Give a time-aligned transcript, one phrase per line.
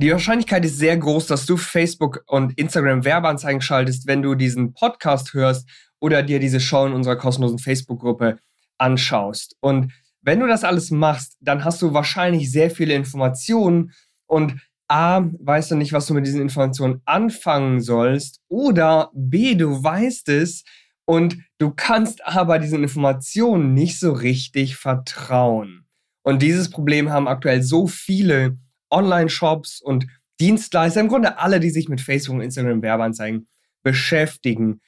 [0.00, 4.72] Die Wahrscheinlichkeit ist sehr groß, dass du Facebook und Instagram Werbeanzeigen schaltest, wenn du diesen
[4.72, 5.68] Podcast hörst
[5.98, 8.38] oder dir diese Show in unserer kostenlosen Facebook-Gruppe
[8.78, 9.56] anschaust.
[9.60, 9.92] Und
[10.22, 13.92] wenn du das alles machst, dann hast du wahrscheinlich sehr viele Informationen
[14.24, 14.54] und
[14.88, 20.30] A, weißt du nicht, was du mit diesen Informationen anfangen sollst oder B, du weißt
[20.30, 20.64] es
[21.04, 25.84] und du kannst aber diesen Informationen nicht so richtig vertrauen.
[26.22, 28.56] Und dieses Problem haben aktuell so viele
[28.90, 30.06] Online-Shops und
[30.40, 33.46] Dienstleister, im Grunde alle, die sich mit Facebook und Instagram Werbeanzeigen
[33.82, 34.80] beschäftigen.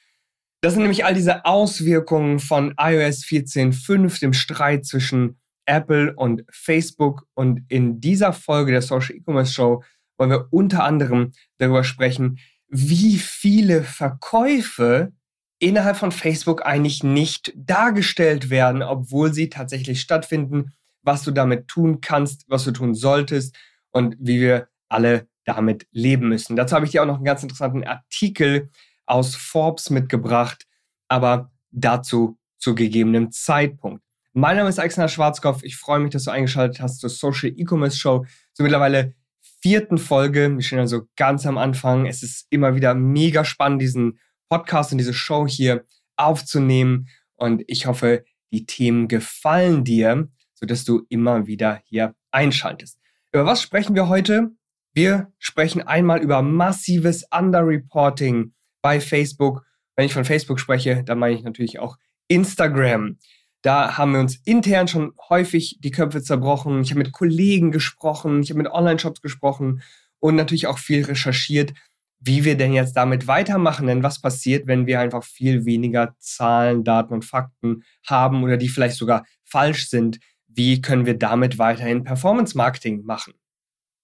[0.61, 7.27] Das sind nämlich all diese Auswirkungen von iOS 14.5, dem Streit zwischen Apple und Facebook.
[7.33, 9.83] Und in dieser Folge der Social E-Commerce Show
[10.17, 15.11] wollen wir unter anderem darüber sprechen, wie viele Verkäufe
[15.59, 22.01] innerhalb von Facebook eigentlich nicht dargestellt werden, obwohl sie tatsächlich stattfinden, was du damit tun
[22.01, 23.55] kannst, was du tun solltest
[23.93, 26.55] und wie wir alle damit leben müssen.
[26.55, 28.69] Dazu habe ich dir auch noch einen ganz interessanten Artikel
[29.05, 30.65] aus Forbes mitgebracht,
[31.07, 34.03] aber dazu zu gegebenem Zeitpunkt.
[34.33, 35.63] Mein Name ist Alexander Schwarzkopf.
[35.63, 39.13] Ich freue mich, dass du eingeschaltet hast zur Social E-Commerce Show, zur mittlerweile
[39.61, 40.53] vierten Folge.
[40.55, 42.05] Wir stehen also ganz am Anfang.
[42.05, 44.19] Es ist immer wieder mega spannend, diesen
[44.49, 45.85] Podcast und diese Show hier
[46.15, 47.07] aufzunehmen.
[47.35, 52.99] Und ich hoffe, die Themen gefallen dir, sodass du immer wieder hier einschaltest.
[53.33, 54.51] Über was sprechen wir heute?
[54.93, 58.53] Wir sprechen einmal über massives Underreporting
[58.83, 59.65] bei Facebook.
[59.95, 61.97] Wenn ich von Facebook spreche, dann meine ich natürlich auch
[62.27, 63.17] Instagram.
[63.63, 66.81] Da haben wir uns intern schon häufig die Köpfe zerbrochen.
[66.83, 69.81] Ich habe mit Kollegen gesprochen, ich habe mit Online-Shops gesprochen
[70.19, 71.73] und natürlich auch viel recherchiert,
[72.19, 73.87] wie wir denn jetzt damit weitermachen.
[73.87, 78.69] Denn was passiert, wenn wir einfach viel weniger Zahlen, Daten und Fakten haben oder die
[78.69, 80.19] vielleicht sogar falsch sind?
[80.55, 83.33] Wie können wir damit weiterhin Performance Marketing machen?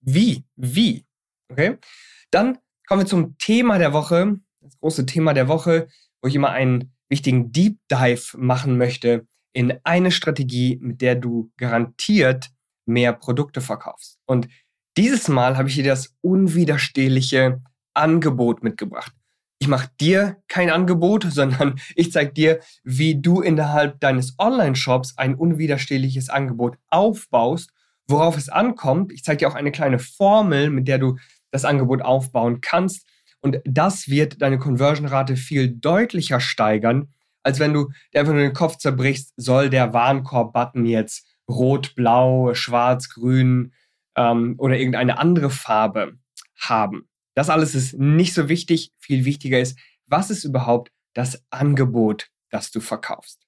[0.01, 0.45] Wie?
[0.55, 1.05] Wie?
[1.49, 1.77] Okay?
[2.31, 5.87] Dann kommen wir zum Thema der Woche, das große Thema der Woche,
[6.21, 11.51] wo ich immer einen wichtigen Deep Dive machen möchte in eine Strategie, mit der du
[11.57, 12.49] garantiert
[12.85, 14.19] mehr Produkte verkaufst.
[14.25, 14.47] Und
[14.97, 17.61] dieses Mal habe ich dir das unwiderstehliche
[17.93, 19.13] Angebot mitgebracht
[19.59, 25.35] ich mache dir kein Angebot, sondern ich zeige dir, wie du innerhalb deines Online-Shops ein
[25.35, 27.71] unwiderstehliches Angebot aufbaust,
[28.07, 29.11] worauf es ankommt.
[29.11, 31.17] Ich zeige dir auch eine kleine Formel, mit der du
[31.51, 33.05] das Angebot aufbauen kannst.
[33.41, 37.09] Und das wird deine Conversion-Rate viel deutlicher steigern,
[37.43, 42.53] als wenn du dir einfach nur den Kopf zerbrichst, soll der Warenkorb-Button jetzt rot, blau,
[42.53, 43.73] schwarz, grün
[44.15, 46.17] ähm, oder irgendeine andere Farbe
[46.59, 47.08] haben.
[47.39, 48.91] Das alles ist nicht so wichtig.
[48.97, 53.47] Viel wichtiger ist, was ist überhaupt das Angebot, das du verkaufst.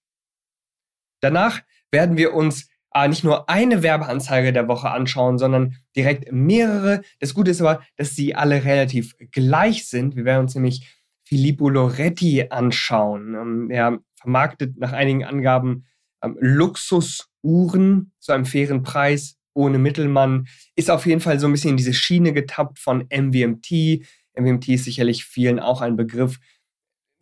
[1.19, 1.59] Danach
[1.91, 7.01] werden wir uns äh, nicht nur eine Werbeanzeige der Woche anschauen, sondern direkt mehrere.
[7.19, 10.15] Das Gute ist aber, dass sie alle relativ gleich sind.
[10.15, 10.87] Wir werden uns nämlich
[11.25, 13.35] Filippo Loretti anschauen.
[13.35, 15.85] Ähm, er vermarktet nach einigen Angaben
[16.23, 21.71] ähm, Luxusuhren zu einem fairen Preis ohne Mittelmann, ist auf jeden Fall so ein bisschen
[21.71, 24.05] in diese Schiene getappt von MVMT.
[24.37, 26.39] MVMT ist sicherlich vielen auch ein Begriff.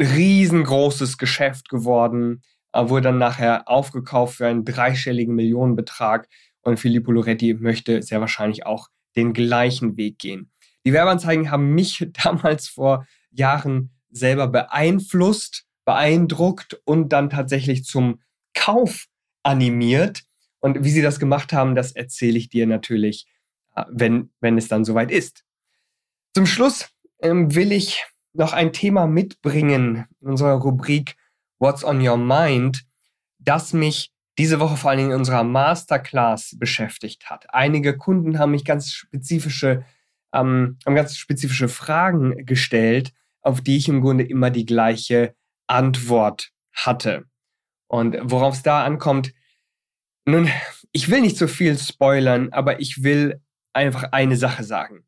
[0.01, 2.41] Riesengroßes Geschäft geworden,
[2.71, 6.27] äh, wurde dann nachher aufgekauft für einen dreistelligen Millionenbetrag
[6.61, 10.51] und Filippo Loretti möchte sehr wahrscheinlich auch den gleichen Weg gehen.
[10.85, 18.21] Die Werbeanzeigen haben mich damals vor Jahren selber beeinflusst, beeindruckt und dann tatsächlich zum
[18.53, 19.05] Kauf
[19.43, 20.23] animiert.
[20.59, 23.27] Und wie sie das gemacht haben, das erzähle ich dir natürlich,
[23.75, 25.43] äh, wenn, wenn es dann soweit ist.
[26.33, 26.89] Zum Schluss
[27.21, 31.15] ähm, will ich noch ein Thema mitbringen in unserer Rubrik
[31.59, 32.85] What's on Your Mind,
[33.39, 37.53] das mich diese Woche vor allen Dingen in unserer Masterclass beschäftigt hat.
[37.53, 39.83] Einige Kunden haben mich ganz spezifische,
[40.33, 45.35] ähm, haben ganz spezifische Fragen gestellt, auf die ich im Grunde immer die gleiche
[45.67, 47.25] Antwort hatte.
[47.87, 49.33] Und worauf es da ankommt,
[50.31, 50.49] nun,
[50.91, 53.41] ich will nicht so viel spoilern, aber ich will
[53.73, 55.05] einfach eine Sache sagen.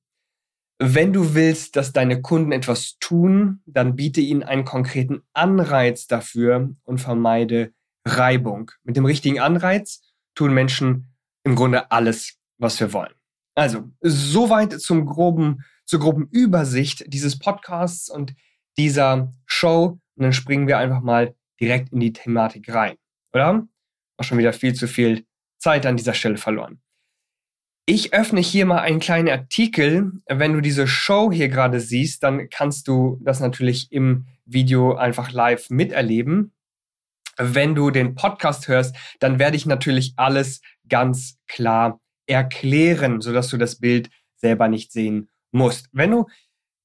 [0.79, 6.75] Wenn du willst, dass deine Kunden etwas tun, dann biete ihnen einen konkreten Anreiz dafür
[6.83, 7.73] und vermeide
[8.06, 8.71] Reibung.
[8.83, 10.01] Mit dem richtigen Anreiz
[10.33, 11.13] tun Menschen
[11.44, 13.13] im Grunde alles, was wir wollen.
[13.56, 18.33] Also, soweit zum groben, zur groben Übersicht dieses Podcasts und
[18.77, 22.95] dieser Show und dann springen wir einfach mal direkt in die Thematik rein,
[23.33, 23.68] oder?
[24.21, 25.25] Auch schon wieder viel zu viel
[25.57, 26.79] Zeit an dieser Stelle verloren.
[27.88, 30.12] Ich öffne hier mal einen kleinen Artikel.
[30.27, 35.31] Wenn du diese Show hier gerade siehst, dann kannst du das natürlich im Video einfach
[35.31, 36.53] live miterleben.
[37.35, 43.57] Wenn du den Podcast hörst, dann werde ich natürlich alles ganz klar erklären, sodass du
[43.57, 45.88] das Bild selber nicht sehen musst.
[45.94, 46.27] Wenn du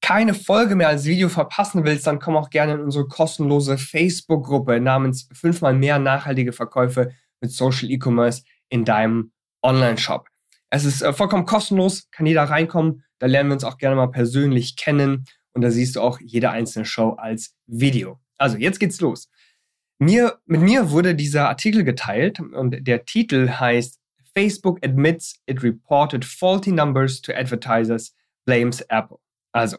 [0.01, 4.79] keine Folge mehr als Video verpassen willst, dann komm auch gerne in unsere kostenlose Facebook-Gruppe
[4.79, 7.11] namens fünfmal mehr nachhaltige Verkäufe
[7.41, 9.31] mit Social E-Commerce in deinem
[9.63, 10.27] Online-Shop.
[10.69, 13.03] Es ist äh, vollkommen kostenlos, kann jeder reinkommen.
[13.19, 16.51] Da lernen wir uns auch gerne mal persönlich kennen und da siehst du auch jede
[16.51, 18.19] einzelne Show als Video.
[18.37, 19.29] Also jetzt geht's los.
[19.99, 23.99] Mir, mit mir wurde dieser Artikel geteilt und der Titel heißt
[24.35, 28.13] Facebook admits it reported faulty numbers to advertisers,
[28.45, 29.17] blames Apple.
[29.51, 29.77] Also,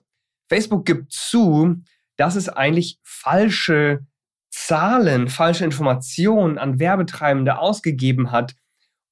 [0.48, 1.76] Facebook gibt zu,
[2.16, 4.04] dass es eigentlich falsche
[4.50, 8.54] Zahlen, falsche Informationen an Werbetreibende ausgegeben hat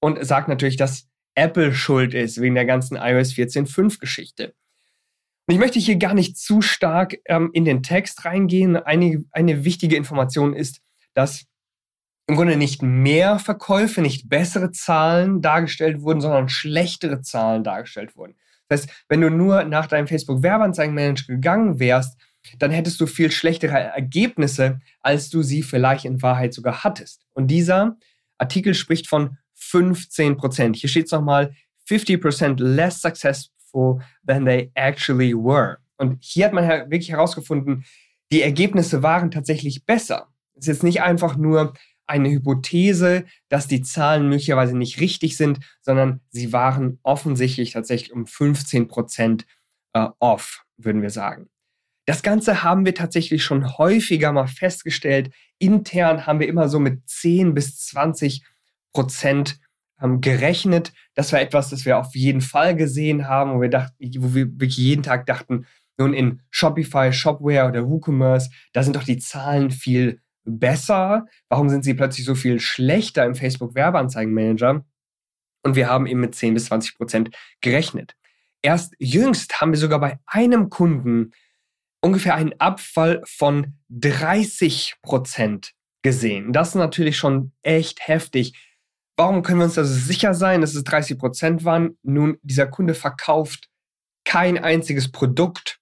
[0.01, 4.55] und sagt natürlich, dass Apple schuld ist wegen der ganzen iOS 14.5 Geschichte.
[5.47, 8.77] Und ich möchte hier gar nicht zu stark ähm, in den Text reingehen.
[8.77, 10.81] Eine, eine wichtige Information ist,
[11.15, 11.47] dass
[12.27, 18.35] im Grunde nicht mehr Verkäufe, nicht bessere Zahlen dargestellt wurden, sondern schlechtere Zahlen dargestellt wurden.
[18.69, 22.19] Das heißt, wenn du nur nach deinem Facebook Werbeanzeigenmanager gegangen wärst,
[22.59, 27.27] dann hättest du viel schlechtere Ergebnisse, als du sie vielleicht in Wahrheit sogar hattest.
[27.33, 27.97] Und dieser
[28.39, 30.77] Artikel spricht von 15 Prozent.
[30.77, 31.55] Hier steht es nochmal
[31.89, 35.79] 50% less successful than they actually were.
[35.97, 37.85] Und hier hat man wirklich herausgefunden,
[38.33, 40.29] die Ergebnisse waren tatsächlich besser.
[40.55, 41.75] Es ist jetzt nicht einfach nur
[42.07, 48.27] eine Hypothese, dass die Zahlen möglicherweise nicht richtig sind, sondern sie waren offensichtlich tatsächlich um
[48.27, 49.47] 15 Prozent
[49.93, 51.49] äh, off, würden wir sagen.
[52.07, 55.33] Das Ganze haben wir tatsächlich schon häufiger mal festgestellt.
[55.59, 58.45] Intern haben wir immer so mit 10 bis 20
[58.93, 59.59] Prozent
[60.01, 60.93] ähm, gerechnet.
[61.15, 64.47] Das war etwas, das wir auf jeden Fall gesehen haben, wo wir dachten, wo wir
[64.53, 65.67] wirklich jeden Tag dachten,
[65.99, 71.27] nun in Shopify, Shopware oder WooCommerce, da sind doch die Zahlen viel besser?
[71.49, 74.85] Warum sind sie plötzlich so viel schlechter im Facebook Werbeanzeigenmanager?
[75.63, 78.15] Und wir haben eben mit 10 bis 20 Prozent gerechnet.
[78.63, 81.33] Erst jüngst haben wir sogar bei einem Kunden
[82.01, 85.73] ungefähr einen Abfall von 30 Prozent
[86.03, 86.53] gesehen.
[86.53, 88.55] Das ist natürlich schon echt heftig.
[89.17, 91.99] Warum können wir uns also sicher sein, dass es 30 Prozent waren?
[92.03, 93.69] Nun, dieser Kunde verkauft
[94.25, 95.81] kein einziges Produkt,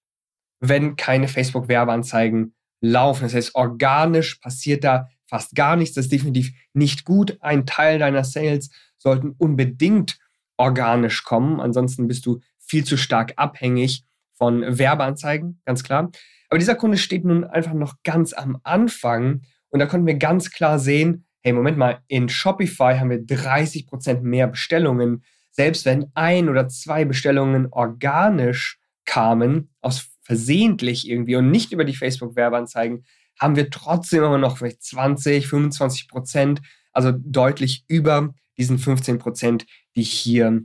[0.59, 3.23] wenn keine Facebook-Werbeanzeigen laufen.
[3.23, 5.95] Das heißt, organisch passiert da fast gar nichts.
[5.95, 7.37] Das ist definitiv nicht gut.
[7.41, 10.17] Ein Teil deiner Sales sollten unbedingt
[10.57, 11.59] organisch kommen.
[11.59, 14.05] Ansonsten bist du viel zu stark abhängig
[14.37, 16.11] von Werbeanzeigen, ganz klar.
[16.49, 20.51] Aber dieser Kunde steht nun einfach noch ganz am Anfang und da konnten wir ganz
[20.51, 25.23] klar sehen, hey, Moment mal, in Shopify haben wir 30 Prozent mehr Bestellungen.
[25.51, 31.95] Selbst wenn ein oder zwei Bestellungen organisch kamen, aus versehentlich irgendwie und nicht über die
[31.95, 33.05] Facebook-Werbeanzeigen,
[33.39, 36.61] haben wir trotzdem immer noch vielleicht 20, 25 Prozent,
[36.93, 39.65] also deutlich über diesen 15 Prozent,
[39.95, 40.61] die hier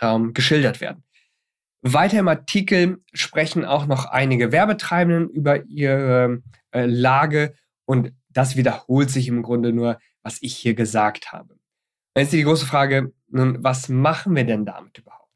[0.00, 1.04] ähm, geschildert werden.
[1.86, 9.10] Weiter im Artikel sprechen auch noch einige Werbetreibenden über ihre äh, Lage und das wiederholt
[9.10, 11.58] sich im Grunde nur, was ich hier gesagt habe.
[12.16, 15.28] Jetzt ist die große Frage, nun, was machen wir denn damit überhaupt?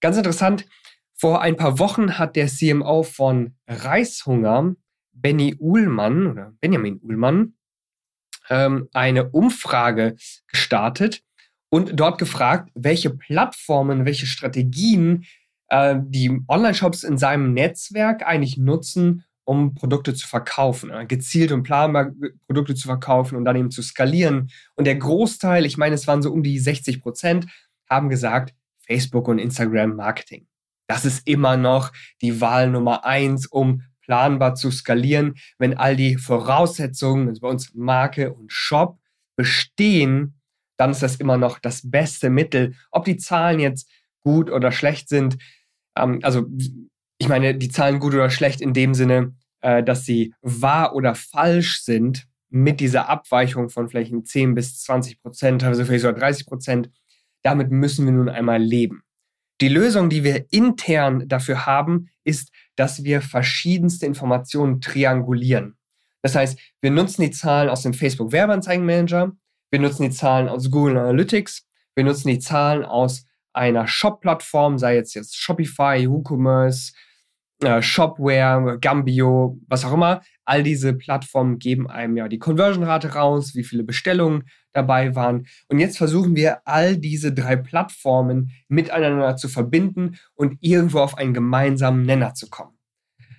[0.00, 0.66] Ganz interessant,
[1.14, 4.74] vor ein paar Wochen hat der CMO von Reishunger,
[5.12, 7.54] Benny Uhlmann oder Benjamin Uhlmann,
[8.48, 10.16] ähm, eine Umfrage
[10.48, 11.22] gestartet
[11.68, 15.26] und dort gefragt, welche Plattformen, welche Strategien
[15.70, 22.12] äh, die Online-Shops in seinem Netzwerk eigentlich nutzen, um Produkte zu verkaufen, gezielt und planbar
[22.46, 24.50] Produkte zu verkaufen und dann eben zu skalieren.
[24.76, 27.46] Und der Großteil, ich meine, es waren so um die 60 Prozent,
[27.88, 28.54] haben gesagt,
[28.86, 30.46] Facebook und Instagram Marketing.
[30.86, 35.34] Das ist immer noch die Wahl Nummer eins, um planbar zu skalieren.
[35.58, 38.98] Wenn all die Voraussetzungen, also bei uns Marke und Shop,
[39.36, 40.34] bestehen,
[40.76, 42.74] dann ist das immer noch das beste Mittel.
[42.90, 43.88] Ob die Zahlen jetzt
[44.22, 45.38] gut oder schlecht sind,
[46.02, 46.46] ähm, also
[47.18, 51.14] ich meine, die Zahlen gut oder schlecht in dem Sinne, äh, dass sie wahr oder
[51.14, 56.46] falsch sind, mit dieser Abweichung von vielleicht 10 bis 20 Prozent, teilweise vielleicht sogar 30
[56.46, 56.90] Prozent,
[57.42, 59.02] damit müssen wir nun einmal leben.
[59.60, 65.76] Die Lösung, die wir intern dafür haben, ist, dass wir verschiedenste Informationen triangulieren.
[66.22, 69.32] Das heißt, wir nutzen die Zahlen aus dem Facebook Werbeanzeigenmanager,
[69.70, 74.94] wir nutzen die Zahlen aus Google Analytics, wir nutzen die Zahlen aus einer Shop-Plattform, sei
[74.94, 76.92] jetzt jetzt Shopify, WooCommerce,
[77.62, 80.22] äh, Shopware, Gambio, was auch immer.
[80.46, 85.46] all diese Plattformen geben einem ja die Conversion-Rate raus, wie viele Bestellungen dabei waren.
[85.68, 91.34] Und jetzt versuchen wir, all diese drei Plattformen miteinander zu verbinden und irgendwo auf einen
[91.34, 92.76] gemeinsamen Nenner zu kommen.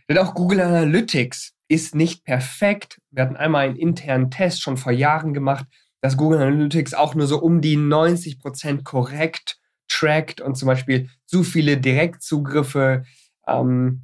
[0.08, 3.02] Denn auch Google Analytics ist nicht perfekt.
[3.10, 5.66] Wir hatten einmal einen internen Test schon vor Jahren gemacht,
[6.02, 9.61] dass Google Analytics auch nur so um die 90 Prozent korrekt
[9.92, 13.04] trackt und zum Beispiel zu viele Direktzugriffe
[13.48, 14.02] ähm,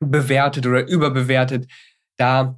[0.00, 1.70] bewertet oder überbewertet.
[2.16, 2.56] Da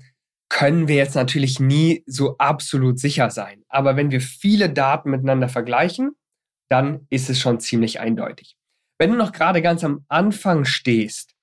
[0.48, 3.62] können wir jetzt natürlich nie so absolut sicher sein.
[3.68, 6.12] Aber wenn wir viele Daten miteinander vergleichen,
[6.70, 8.56] dann ist es schon ziemlich eindeutig.
[8.98, 11.34] Wenn du noch gerade ganz am Anfang stehst,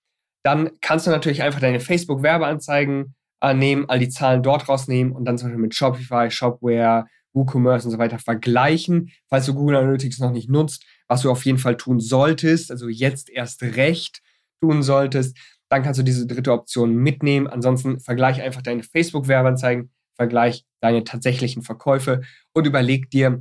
[0.44, 5.26] dann kannst du natürlich einfach deine Facebook-Werbeanzeigen äh, nehmen, all die Zahlen dort rausnehmen und
[5.26, 10.20] dann zum Beispiel mit Shopify, Shopware, WooCommerce und so weiter vergleichen, falls du Google Analytics
[10.20, 14.22] noch nicht nutzt, was du auf jeden Fall tun solltest, also jetzt erst recht
[14.62, 15.38] tun solltest,
[15.70, 17.48] dann kannst du diese dritte Option mitnehmen.
[17.48, 22.22] Ansonsten vergleich einfach deine Facebook-Werbeanzeigen, vergleich deine tatsächlichen Verkäufe
[22.54, 23.40] und überleg dir,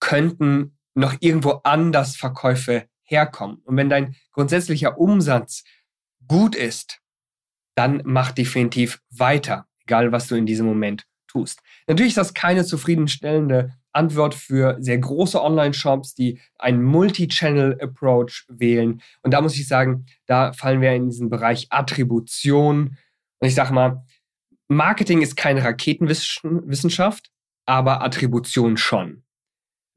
[0.00, 3.58] könnten noch irgendwo anders Verkäufe herkommen.
[3.64, 5.64] Und wenn dein grundsätzlicher Umsatz
[6.28, 7.00] gut ist,
[7.74, 11.60] dann mach definitiv weiter, egal was du in diesem Moment tust.
[11.86, 19.02] Natürlich ist das keine zufriedenstellende Antwort für sehr große Online-Shops, die einen Multi-Channel-Approach wählen.
[19.22, 22.96] Und da muss ich sagen, da fallen wir in diesen Bereich Attribution.
[23.38, 24.04] Und ich sage mal,
[24.68, 27.30] Marketing ist keine Raketenwissenschaft,
[27.66, 29.24] aber Attribution schon.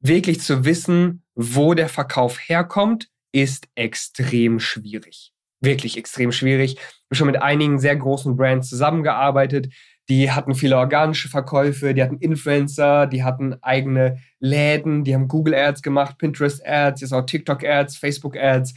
[0.01, 5.33] Wirklich zu wissen, wo der Verkauf herkommt, ist extrem schwierig.
[5.61, 6.73] Wirklich extrem schwierig.
[6.73, 9.73] Ich habe schon mit einigen sehr großen Brands zusammengearbeitet,
[10.09, 15.55] die hatten viele organische Verkäufe, die hatten Influencer, die hatten eigene Läden, die haben Google
[15.55, 18.73] Ads gemacht, Pinterest Ads, jetzt auch TikTok Ads, Facebook Ads.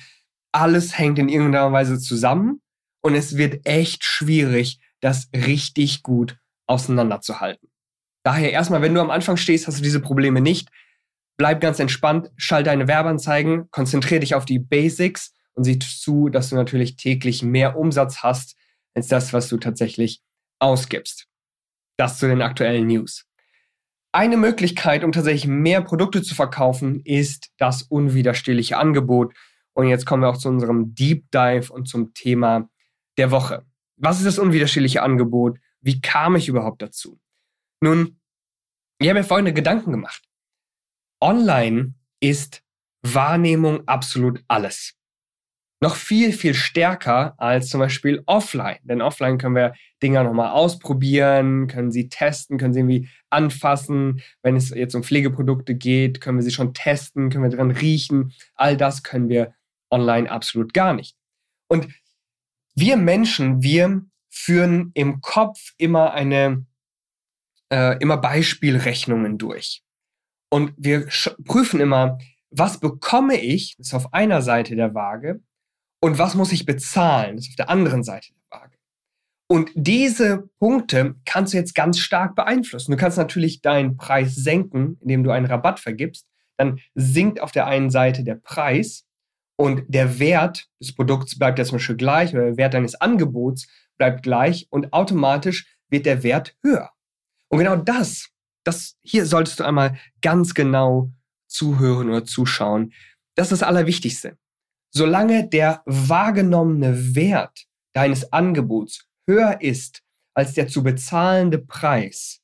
[0.53, 2.63] Alles hängt in irgendeiner Weise zusammen
[3.03, 7.69] und es wird echt schwierig, das richtig gut auseinanderzuhalten.
[8.25, 10.69] Daher erstmal, wenn du am Anfang stehst, hast du diese Probleme nicht.
[11.37, 16.51] Bleib ganz entspannt, schalt deine Werbeanzeigen, konzentriere dich auf die Basics und sieh zu, dass
[16.51, 18.57] du natürlich täglich mehr Umsatz hast
[18.95, 20.23] als das, was du tatsächlich
[20.59, 21.27] ausgibst.
[21.97, 23.27] Das zu den aktuellen News.
[24.13, 29.35] Eine Möglichkeit, um tatsächlich mehr Produkte zu verkaufen, ist das unwiderstehliche Angebot.
[29.75, 32.69] Und jetzt kommen wir auch zu unserem Deep Dive und zum Thema
[33.19, 33.67] der Woche.
[33.97, 35.59] Was ist das unwiderstehliche Angebot?
[35.81, 37.21] Wie kam ich überhaupt dazu?
[37.81, 38.19] Nun,
[38.99, 40.25] ich habe mir folgende Gedanken gemacht.
[41.21, 42.63] Online ist
[43.03, 44.98] Wahrnehmung absolut alles
[45.81, 48.79] noch viel, viel stärker als zum Beispiel offline.
[48.83, 54.21] Denn offline können wir Dinge nochmal ausprobieren, können sie testen, können sie irgendwie anfassen.
[54.43, 58.33] Wenn es jetzt um Pflegeprodukte geht, können wir sie schon testen, können wir dran riechen.
[58.55, 59.55] All das können wir
[59.91, 61.17] online absolut gar nicht.
[61.69, 61.89] Und
[62.75, 66.65] wir Menschen, wir führen im Kopf immer eine,
[67.73, 69.83] äh, immer Beispielrechnungen durch.
[70.51, 71.07] Und wir
[71.45, 72.19] prüfen immer,
[72.51, 75.41] was bekomme ich, ist auf einer Seite der Waage,
[76.01, 77.37] und was muss ich bezahlen?
[77.37, 78.77] Das ist auf der anderen Seite der Waage.
[79.51, 82.91] Und diese Punkte kannst du jetzt ganz stark beeinflussen.
[82.91, 86.27] Du kannst natürlich deinen Preis senken, indem du einen Rabatt vergibst.
[86.59, 89.07] Dann sinkt auf der einen Seite der Preis
[89.57, 93.67] und der Wert des Produkts bleibt ja zum Beispiel gleich oder der Wert deines Angebots
[93.97, 96.91] bleibt gleich und automatisch wird der Wert höher.
[97.49, 98.29] Und genau das,
[98.65, 101.11] das hier solltest du einmal ganz genau
[101.49, 102.93] zuhören oder zuschauen.
[103.35, 104.37] Das ist das Allerwichtigste.
[104.91, 110.03] Solange der wahrgenommene Wert deines Angebots höher ist
[110.35, 112.41] als der zu bezahlende Preis,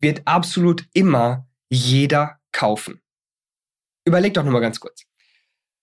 [0.00, 3.00] wird absolut immer jeder kaufen.
[4.04, 5.04] Überleg doch nur mal ganz kurz.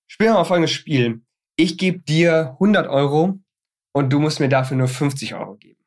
[0.08, 1.22] Spielen wir mal folgendes Spiel.
[1.56, 3.40] Ich gebe dir 100 Euro
[3.94, 5.80] und du musst mir dafür nur 50 Euro geben.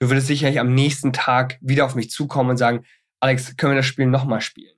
[0.00, 2.84] Du würdest sicherlich am nächsten Tag wieder auf mich zukommen und sagen,
[3.20, 4.76] Alex, können wir das Spiel nochmal spielen?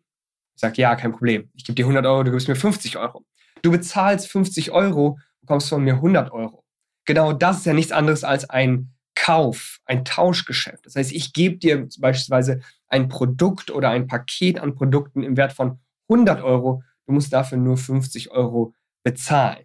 [0.55, 1.51] Ich sage, ja, kein Problem.
[1.55, 3.25] Ich gebe dir 100 Euro, du gibst mir 50 Euro.
[3.63, 6.65] Du bezahlst 50 Euro, bekommst von mir 100 Euro.
[7.07, 10.87] Genau das ist ja nichts anderes als ein Kauf, ein Tauschgeschäft.
[10.87, 15.53] Das heißt, ich gebe dir beispielsweise ein Produkt oder ein Paket an Produkten im Wert
[15.53, 16.83] von 100 Euro.
[17.07, 19.65] Du musst dafür nur 50 Euro bezahlen.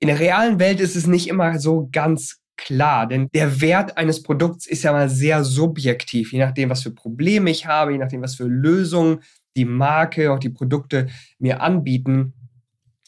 [0.00, 4.22] In der realen Welt ist es nicht immer so ganz klar, denn der Wert eines
[4.22, 8.22] Produkts ist ja mal sehr subjektiv, je nachdem, was für Probleme ich habe, je nachdem,
[8.22, 9.20] was für Lösungen
[9.56, 12.34] die Marke, auch die Produkte mir anbieten.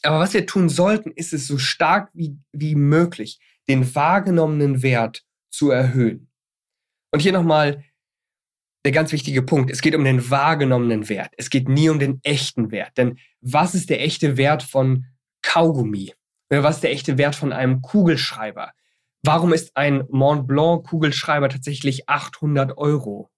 [0.03, 5.23] Aber was wir tun sollten, ist es so stark wie, wie möglich, den wahrgenommenen Wert
[5.49, 6.29] zu erhöhen.
[7.11, 7.83] Und hier nochmal
[8.85, 9.71] der ganz wichtige Punkt.
[9.71, 11.33] Es geht um den wahrgenommenen Wert.
[11.37, 12.97] Es geht nie um den echten Wert.
[12.97, 15.05] Denn was ist der echte Wert von
[15.41, 16.13] Kaugummi?
[16.49, 18.71] Oder was ist der echte Wert von einem Kugelschreiber?
[19.27, 23.29] warum ist ein Mont Blanc Kugelschreiber tatsächlich 800 Euro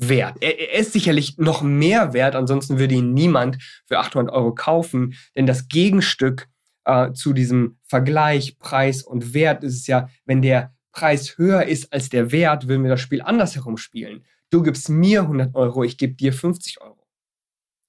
[0.00, 0.36] wert?
[0.40, 5.14] Er, er, ist sicherlich noch mehr wert, ansonsten würde ihn niemand für 800 Euro kaufen,
[5.36, 6.48] denn das Gegenstück
[6.84, 11.92] äh, zu diesem Vergleich Preis und Wert ist es ja, wenn der Preis höher ist
[11.92, 14.24] als der Wert, würden wir das Spiel andersherum spielen.
[14.50, 16.96] Du gibst mir 100 Euro, ich gebe dir 50 Euro.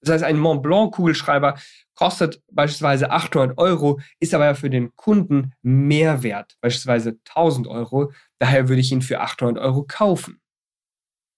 [0.02, 1.58] Das heißt, ein Mont Blanc Kugelschreiber
[1.94, 8.12] kostet beispielsweise 800 Euro, ist aber für den Kunden mehr wert, beispielsweise 1000 Euro.
[8.38, 10.41] Daher würde ich ihn für 800 Euro kaufen.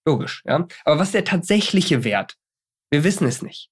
[0.07, 0.67] Logisch, ja.
[0.85, 2.37] Aber was ist der tatsächliche Wert?
[2.91, 3.71] Wir wissen es nicht.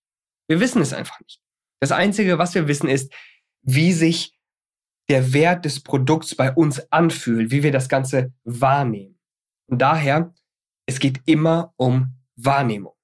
[0.49, 1.41] Wir wissen es einfach nicht.
[1.81, 3.13] Das Einzige, was wir wissen, ist,
[3.63, 4.39] wie sich
[5.09, 9.19] der Wert des Produkts bei uns anfühlt, wie wir das Ganze wahrnehmen.
[9.67, 10.33] Und daher,
[10.87, 12.95] es geht immer um Wahrnehmung.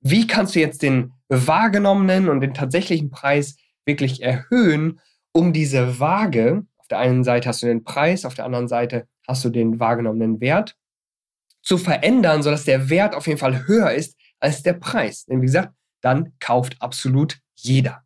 [0.00, 5.00] Wie kannst du jetzt den wahrgenommenen und den tatsächlichen Preis wirklich erhöhen,
[5.32, 9.06] um diese Waage, auf der einen Seite hast du den Preis, auf der anderen Seite
[9.28, 10.76] hast du den wahrgenommenen Wert,
[11.62, 15.26] zu verändern, sodass der Wert auf jeden Fall höher ist als der Preis.
[15.26, 18.02] Denn wie gesagt, dann kauft absolut jeder.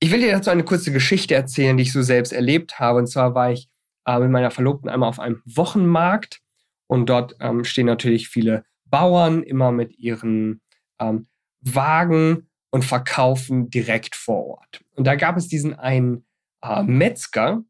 [0.00, 2.98] Ich will dir dazu eine kurze Geschichte erzählen, die ich so selbst erlebt habe.
[2.98, 3.68] Und zwar war ich
[4.06, 6.40] äh, mit meiner Verlobten einmal auf einem Wochenmarkt
[6.86, 10.60] und dort ähm, stehen natürlich viele Bauern immer mit ihren
[11.00, 11.26] ähm,
[11.60, 14.84] Wagen und verkaufen direkt vor Ort.
[14.94, 16.26] Und da gab es diesen einen
[16.62, 17.62] äh, Metzger,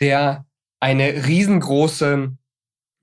[0.00, 0.46] der
[0.80, 2.36] eine riesengroße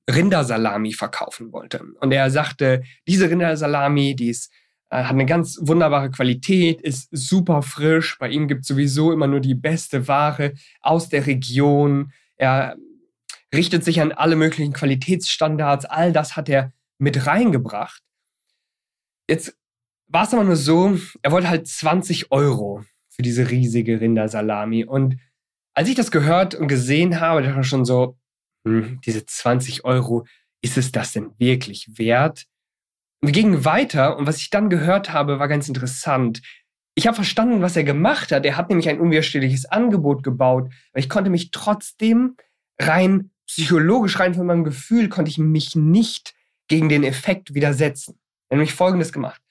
[0.10, 1.84] Rindersalami verkaufen wollte.
[2.00, 4.52] Und er sagte, diese Rindersalami, die ist,
[4.90, 8.18] äh, hat eine ganz wunderbare Qualität, ist super frisch.
[8.20, 12.12] Bei ihm gibt es sowieso immer nur die beste Ware aus der Region.
[12.36, 12.76] Er
[13.54, 15.86] richtet sich an alle möglichen Qualitätsstandards.
[15.86, 18.02] All das hat er mit reingebracht.
[19.30, 19.58] Jetzt
[20.08, 24.86] war es aber nur so, er wollte halt 20 Euro für diese riesige Rindersalami.
[24.86, 25.18] Und
[25.74, 28.18] als ich das gehört und gesehen habe, dachte ich schon so,
[28.66, 30.26] hm, diese 20 Euro,
[30.62, 32.48] ist es das denn wirklich wert?
[33.24, 36.42] wir gingen weiter und was ich dann gehört habe, war ganz interessant.
[36.94, 38.46] Ich habe verstanden, was er gemacht hat.
[38.46, 42.36] Er hat nämlich ein unwiderstehliches Angebot gebaut, aber ich konnte mich trotzdem
[42.80, 46.36] rein psychologisch, rein von meinem Gefühl, konnte ich mich nicht
[46.68, 48.20] gegen den Effekt widersetzen.
[48.50, 49.42] Er hat nämlich Folgendes gemacht.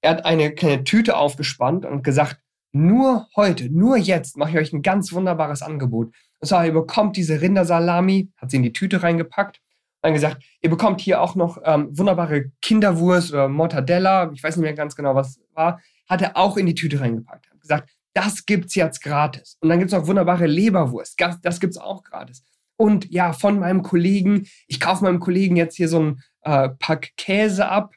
[0.00, 2.40] Er hat eine kleine Tüte aufgespannt und gesagt,
[2.72, 6.14] nur heute, nur jetzt mache ich euch ein ganz wunderbares Angebot.
[6.40, 9.60] Und zwar, ihr bekommt diese Rindersalami, hat sie in die Tüte reingepackt,
[10.02, 14.62] dann gesagt, ihr bekommt hier auch noch ähm, wunderbare Kinderwurst oder Mortadella, ich weiß nicht
[14.62, 17.50] mehr ganz genau, was war, hat er auch in die Tüte reingepackt.
[17.50, 19.58] Hat gesagt, das gibt's jetzt gratis.
[19.60, 22.44] Und dann gibt's noch wunderbare Leberwurst, das gibt's auch gratis.
[22.76, 27.10] Und ja, von meinem Kollegen, ich kaufe meinem Kollegen jetzt hier so ein äh, Pack
[27.16, 27.94] Käse ab,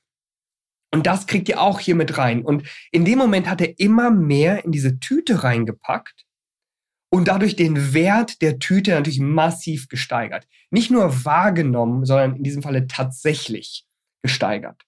[0.93, 2.43] und das kriegt ihr auch hier mit rein.
[2.43, 6.25] Und in dem Moment hat er immer mehr in diese Tüte reingepackt
[7.11, 10.47] und dadurch den Wert der Tüte natürlich massiv gesteigert.
[10.69, 13.85] Nicht nur wahrgenommen, sondern in diesem Falle tatsächlich
[14.23, 14.81] gesteigert.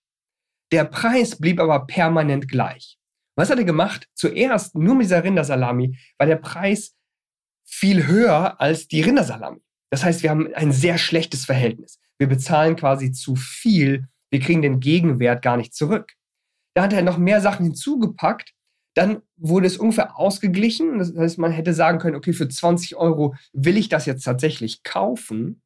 [0.72, 2.98] Der Preis blieb aber permanent gleich.
[3.36, 4.08] Was hat er gemacht?
[4.14, 6.96] Zuerst nur mit dieser Rindersalami war der Preis
[7.66, 9.62] viel höher als die Rindersalami.
[9.92, 12.00] Das heißt, wir haben ein sehr schlechtes Verhältnis.
[12.18, 16.16] Wir bezahlen quasi zu viel wir kriegen den Gegenwert gar nicht zurück.
[16.76, 18.52] Da hat er noch mehr Sachen hinzugepackt.
[18.96, 21.00] Dann wurde es ungefähr ausgeglichen.
[21.00, 24.84] Das heißt, man hätte sagen können, okay, für 20 Euro will ich das jetzt tatsächlich
[24.84, 25.62] kaufen.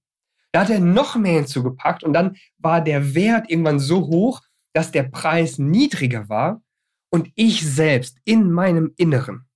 [0.54, 4.42] Da hat er noch mehr hinzugepackt und dann war der Wert irgendwann so hoch,
[4.74, 6.62] dass der Preis niedriger war
[7.10, 9.48] und ich selbst in meinem Inneren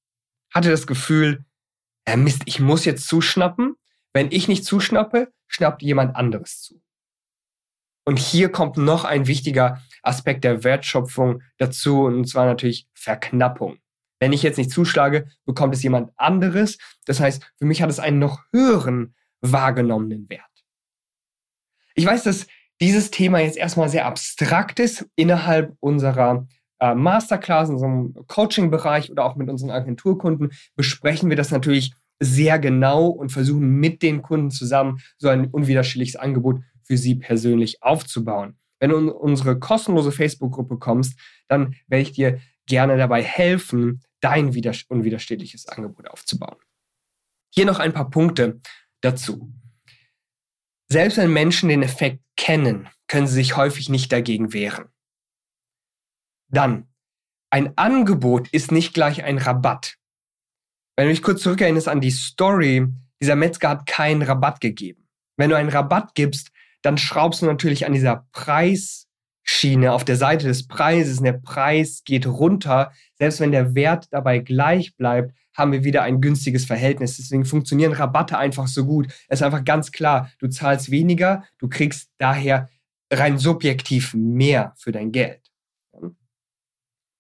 [0.53, 1.45] hatte das Gefühl,
[2.05, 3.75] äh Mist, ich muss jetzt zuschnappen.
[4.13, 6.81] Wenn ich nicht zuschnappe, schnappt jemand anderes zu.
[8.05, 13.77] Und hier kommt noch ein wichtiger Aspekt der Wertschöpfung dazu, und zwar natürlich Verknappung.
[14.19, 16.77] Wenn ich jetzt nicht zuschlage, bekommt es jemand anderes.
[17.05, 20.45] Das heißt, für mich hat es einen noch höheren wahrgenommenen Wert.
[21.95, 22.47] Ich weiß, dass
[22.79, 26.47] dieses Thema jetzt erstmal sehr abstrakt ist innerhalb unserer
[26.79, 33.07] äh, Masterclass, unserem Coaching-Bereich oder auch mit unseren Agenturkunden besprechen wir das natürlich sehr genau
[33.07, 38.57] und versuchen mit den Kunden zusammen so ein unwiderstehliches Angebot für sie persönlich aufzubauen.
[38.81, 41.17] Wenn du in unsere kostenlose Facebook-Gruppe kommst,
[41.47, 46.57] dann werde ich dir gerne dabei helfen, dein unwiderstehliches Angebot aufzubauen.
[47.53, 48.59] Hier noch ein paar Punkte
[49.01, 49.53] dazu.
[50.89, 54.89] Selbst wenn Menschen den Effekt kennen, können sie sich häufig nicht dagegen wehren.
[56.49, 56.87] Dann,
[57.51, 59.97] ein Angebot ist nicht gleich ein Rabatt.
[60.95, 62.87] Wenn du dich kurz zurückerinnerst an die Story,
[63.21, 65.07] dieser Metzger hat keinen Rabatt gegeben.
[65.37, 69.07] Wenn du einen Rabatt gibst, dann schraubst du natürlich an dieser Preis,
[69.43, 71.17] Schiene, auf der Seite des Preises.
[71.17, 72.91] Und der Preis geht runter.
[73.15, 77.17] Selbst wenn der Wert dabei gleich bleibt, haben wir wieder ein günstiges Verhältnis.
[77.17, 79.07] Deswegen funktionieren Rabatte einfach so gut.
[79.27, 82.69] Es ist einfach ganz klar, du zahlst weniger, du kriegst daher
[83.11, 85.41] rein subjektiv mehr für dein Geld.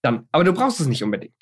[0.03, 1.35] Dann, aber du brauchst es nicht unbedingt.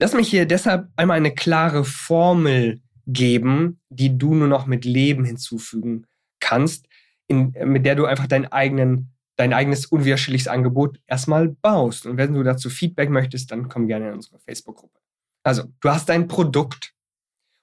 [0.00, 5.24] Lass mich hier deshalb einmal eine klare Formel geben, die du nur noch mit Leben
[5.24, 6.06] hinzufügen
[6.44, 6.86] kannst,
[7.26, 12.06] in, mit der du einfach deinen eigenen, dein eigenes unwiderstehliches Angebot erstmal baust.
[12.06, 14.98] Und wenn du dazu Feedback möchtest, dann komm gerne in unsere Facebook-Gruppe.
[15.42, 16.92] Also, du hast dein Produkt.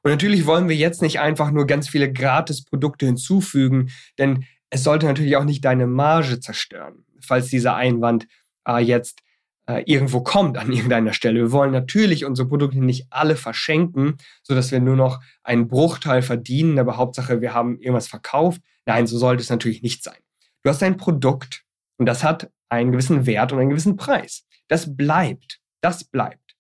[0.03, 5.05] Und natürlich wollen wir jetzt nicht einfach nur ganz viele Gratis-Produkte hinzufügen, denn es sollte
[5.05, 8.27] natürlich auch nicht deine Marge zerstören, falls dieser Einwand
[8.67, 9.21] äh, jetzt
[9.67, 11.39] äh, irgendwo kommt an irgendeiner Stelle.
[11.39, 16.79] Wir wollen natürlich unsere Produkte nicht alle verschenken, sodass wir nur noch einen Bruchteil verdienen,
[16.79, 18.61] aber Hauptsache, wir haben irgendwas verkauft.
[18.85, 20.17] Nein, so sollte es natürlich nicht sein.
[20.63, 21.63] Du hast ein Produkt
[21.97, 24.45] und das hat einen gewissen Wert und einen gewissen Preis.
[24.67, 25.59] Das bleibt.
[25.81, 26.55] Das bleibt.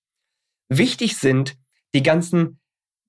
[0.69, 1.57] Wichtig sind
[1.93, 2.59] die ganzen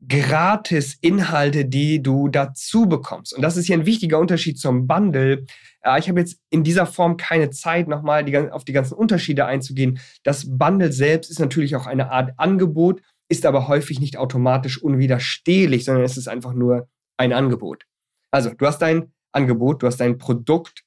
[0.07, 3.33] Gratis-Inhalte, die du dazu bekommst.
[3.35, 5.45] Und das ist hier ein wichtiger Unterschied zum Bundle.
[5.83, 9.47] Äh, ich habe jetzt in dieser Form keine Zeit, nochmal die, auf die ganzen Unterschiede
[9.47, 10.01] einzugehen.
[10.25, 15.85] Das Bundle selbst ist natürlich auch eine Art Angebot, ist aber häufig nicht automatisch unwiderstehlich,
[15.85, 17.85] sondern es ist einfach nur ein Angebot.
[18.33, 20.85] Also, du hast dein Angebot, du hast dein Produkt.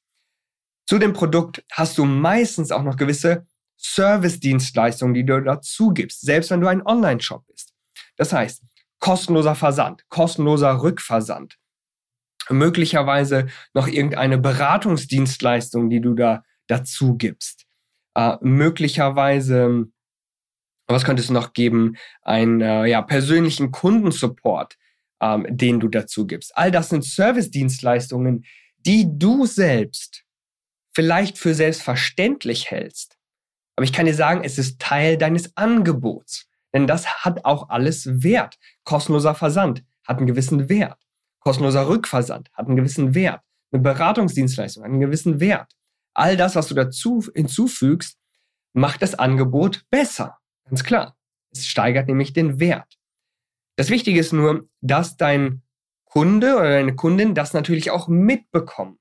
[0.88, 6.52] Zu dem Produkt hast du meistens auch noch gewisse Service-Dienstleistungen, die du dazu gibst, selbst
[6.52, 7.74] wenn du ein Online-Shop bist.
[8.18, 8.64] Das heißt,
[9.00, 11.58] kostenloser Versand, kostenloser Rückversand,
[12.50, 17.66] möglicherweise noch irgendeine Beratungsdienstleistung, die du da dazu gibst,
[18.16, 19.86] äh, möglicherweise,
[20.88, 24.78] was könnte es noch geben, einen äh, ja, persönlichen Kundensupport,
[25.22, 26.56] ähm, den du dazu gibst.
[26.58, 28.46] All das sind Service-Dienstleistungen,
[28.78, 30.24] die du selbst
[30.94, 33.18] vielleicht für selbstverständlich hältst,
[33.76, 36.48] aber ich kann dir sagen, es ist Teil deines Angebots.
[36.74, 38.58] Denn das hat auch alles Wert.
[38.84, 41.00] Kostenloser Versand hat einen gewissen Wert.
[41.40, 43.42] Kostenloser Rückversand hat einen gewissen Wert.
[43.72, 45.72] Eine Beratungsdienstleistung hat einen gewissen Wert.
[46.14, 48.18] All das, was du dazu hinzufügst,
[48.74, 50.38] macht das Angebot besser.
[50.66, 51.18] Ganz klar.
[51.52, 52.98] Es steigert nämlich den Wert.
[53.78, 55.62] Das Wichtige ist nur, dass dein
[56.06, 59.00] Kunde oder deine Kundin das natürlich auch mitbekommen.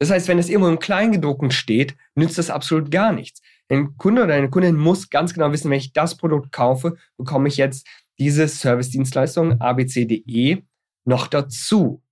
[0.00, 3.40] Das heißt, wenn es irgendwo im Kleingedruckten steht, nützt das absolut gar nichts.
[3.68, 7.48] Ein Kunde oder eine Kundin muss ganz genau wissen, wenn ich das Produkt kaufe, bekomme
[7.48, 7.86] ich jetzt
[8.18, 10.62] diese Service-Dienstleistung abc.de
[11.04, 12.02] noch dazu.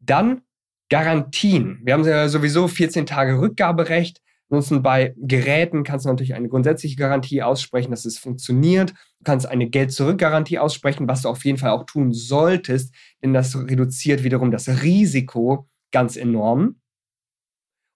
[0.00, 0.42] Dann
[0.88, 1.80] Garantien.
[1.84, 4.20] Wir haben ja sowieso 14 Tage Rückgaberecht.
[4.50, 8.90] Ansonsten bei Geräten kannst du natürlich eine grundsätzliche Garantie aussprechen, dass es funktioniert.
[8.90, 13.56] Du kannst eine Geld-Zurück-Garantie aussprechen, was du auf jeden Fall auch tun solltest, denn das
[13.56, 16.80] reduziert wiederum das Risiko ganz enorm.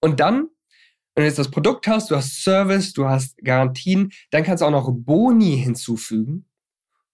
[0.00, 0.48] Und dann
[1.14, 4.66] wenn du jetzt das Produkt hast, du hast Service, du hast Garantien, dann kannst du
[4.66, 6.46] auch noch Boni hinzufügen,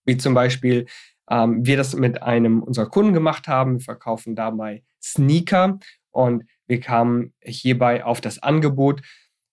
[0.06, 0.86] wie zum Beispiel
[1.28, 3.74] ähm, wir das mit einem unserer Kunden gemacht haben.
[3.74, 5.78] Wir verkaufen dabei Sneaker
[6.10, 9.02] und wir kamen hierbei auf das Angebot,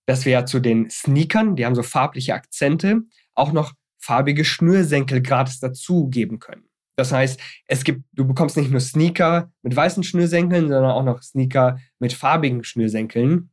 [0.08, 3.02] dass wir ja zu den Sneakern, die haben so farbliche Akzente,
[3.34, 6.64] auch noch farbige Schnürsenkel gratis dazugeben können.
[6.96, 11.22] Das heißt, es gibt, du bekommst nicht nur Sneaker mit weißen Schnürsenkeln, sondern auch noch
[11.22, 13.50] Sneaker mit farbigen Schnürsenkeln.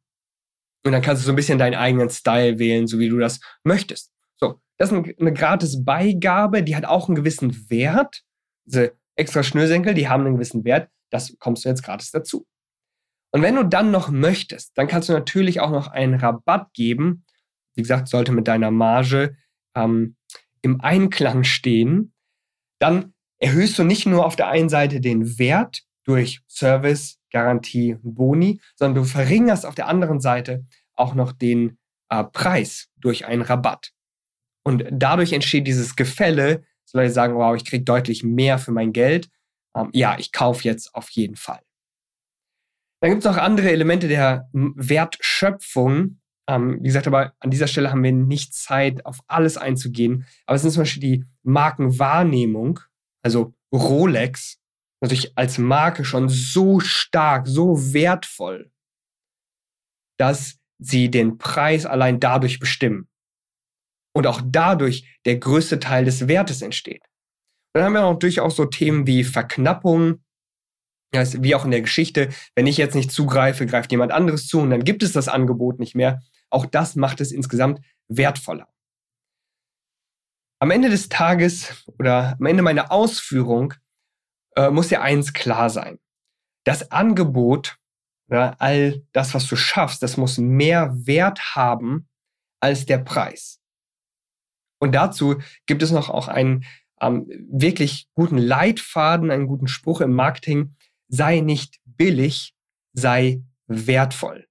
[0.86, 3.42] Und dann kannst du so ein bisschen deinen eigenen Style wählen, so wie du das
[3.66, 4.14] möchtest.
[4.38, 8.24] So, das ist eine gratis Beigabe, die hat auch einen gewissen Wert.
[8.66, 10.90] Diese extra Schnürsenkel, die haben einen gewissen Wert.
[11.10, 12.48] Das kommst du jetzt gratis dazu.
[13.36, 17.26] Und wenn du dann noch möchtest, dann kannst du natürlich auch noch einen Rabatt geben.
[17.74, 19.36] Wie gesagt, sollte mit deiner Marge
[19.76, 20.16] ähm,
[20.62, 22.14] im Einklang stehen.
[22.80, 28.62] Dann erhöhst du nicht nur auf der einen Seite den Wert durch Service, Garantie Boni,
[28.78, 33.92] sondern du verringerst auf der anderen Seite auch noch den äh, Preis durch einen Rabatt.
[34.64, 38.94] Und dadurch entsteht dieses Gefälle, so Leute sagen, wow, ich kriege deutlich mehr für mein
[38.94, 39.28] Geld.
[39.76, 41.65] Ähm, ja, ich kaufe jetzt auf jeden Fall.
[43.06, 46.22] Dann gibt es noch andere Elemente der Wertschöpfung.
[46.50, 50.26] Ähm, wie gesagt, aber an dieser Stelle haben wir nicht Zeit, auf alles einzugehen.
[50.48, 52.80] Aber es sind zum Beispiel die Markenwahrnehmung,
[53.22, 54.60] also Rolex
[55.02, 58.72] natürlich als Marke schon so stark, so wertvoll,
[60.18, 63.08] dass sie den Preis allein dadurch bestimmen.
[64.16, 67.04] Und auch dadurch der größte Teil des Wertes entsteht.
[67.76, 70.25] Dann haben wir auch durchaus so Themen wie Verknappung,
[71.16, 74.60] das wie auch in der Geschichte, wenn ich jetzt nicht zugreife, greift jemand anderes zu
[74.60, 76.22] und dann gibt es das Angebot nicht mehr.
[76.50, 78.68] Auch das macht es insgesamt wertvoller.
[80.60, 83.74] Am Ende des Tages oder am Ende meiner Ausführung
[84.56, 86.00] äh, muss ja eins klar sein.
[86.64, 87.78] Das Angebot
[88.28, 92.08] Ja, all das, was du schaffst, das muss mehr Wert haben
[92.60, 93.60] als der Preis.
[94.80, 96.66] Und dazu gibt es noch auch einen
[97.02, 100.76] ähm, wirklich guten Leitfaden, einen guten Spruch im Marketing.
[101.08, 102.54] Sei nicht billig,
[102.94, 104.48] sei wertvoll.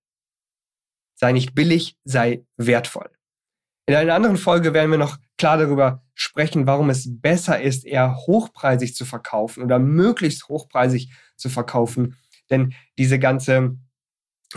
[1.15, 3.11] Sei nicht billig, sei wertvoll.
[3.87, 8.17] In einer anderen Folge werden wir noch klar darüber sprechen, warum es besser ist, eher
[8.17, 12.17] hochpreisig zu verkaufen oder möglichst hochpreisig zu verkaufen.
[12.51, 13.77] Denn diese ganze,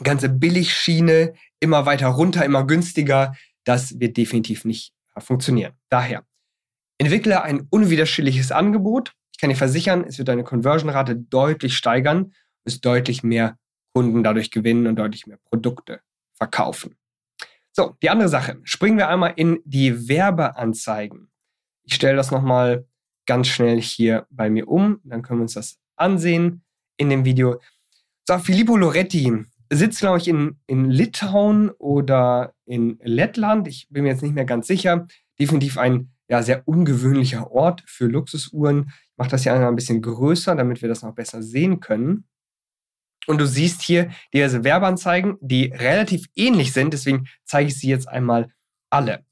[0.04, 5.74] ganze Billigschiene, immer weiter runter, immer günstiger, das wird definitiv nicht funktionieren.
[5.90, 6.24] Daher,
[6.98, 9.14] entwickle ein unwiderstehliches Angebot.
[9.38, 12.34] Ich kann dir versichern, es wird deine Conversion-Rate deutlich steigern,
[12.66, 13.56] wirst deutlich mehr
[13.94, 16.02] Kunden dadurch gewinnen und deutlich mehr Produkte
[16.34, 16.98] verkaufen.
[17.72, 18.60] So, die andere Sache.
[18.64, 21.30] Springen wir einmal in die Werbeanzeigen.
[21.84, 22.88] Ich stelle das nochmal
[23.28, 25.02] ganz schnell hier bei mir um.
[25.04, 26.64] Dann können wir uns das ansehen
[26.98, 27.62] in dem Video.
[28.28, 33.68] So, Filippo Loretti sitzt, glaube ich, in, in Litauen oder in Lettland.
[33.68, 35.06] Ich bin mir jetzt nicht mehr ganz sicher.
[35.40, 38.90] Definitiv ein ja, sehr ungewöhnlicher Ort für Luxusuhren.
[38.90, 42.26] Ich mache das hier einmal ein bisschen größer, damit wir das noch besser sehen können.
[43.28, 46.94] Und du siehst hier diverse Werbeanzeigen, die relativ ähnlich sind.
[46.94, 48.52] Deswegen zeige ich sie jetzt einmal
[48.90, 49.26] alle.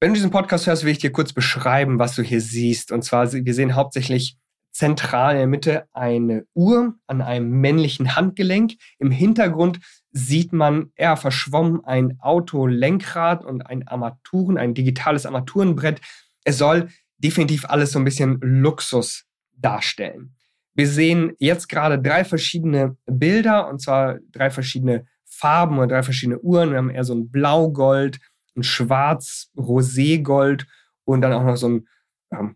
[0.00, 2.90] Wenn du diesen Podcast hörst, will ich dir kurz beschreiben, was du hier siehst.
[2.90, 4.36] Und zwar, wir sehen hauptsächlich
[4.72, 8.72] zentral in der Mitte eine Uhr an einem männlichen Handgelenk.
[8.98, 9.80] Im Hintergrund
[10.12, 16.00] sieht man eher verschwommen ein Autolenkrad und ein Armaturen, ein digitales Armaturenbrett.
[16.44, 20.34] Es soll definitiv alles so ein bisschen Luxus darstellen.
[20.74, 26.40] Wir sehen jetzt gerade drei verschiedene Bilder und zwar drei verschiedene Farben oder drei verschiedene
[26.40, 26.70] Uhren.
[26.70, 28.18] Wir haben eher so ein Blaugold,
[28.56, 30.66] ein Schwarz-Roségold
[31.04, 31.86] und dann auch noch so ein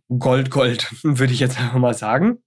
[0.09, 2.43] Gold-Gold, würde ich jetzt einfach mal sagen.